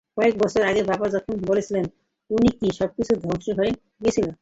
কয়েক 0.17 0.33
বছর 0.41 0.61
আগে 0.69 0.81
বাবা 0.91 1.05
যখন 1.15 1.35
বলেছিল 1.49 1.75
উনি 2.29 2.49
কী, 2.59 2.67
সবকিছু 2.79 3.13
ধ্বংস 3.23 3.45
হয়ে 3.57 3.71
গিয়েছিল। 4.01 4.27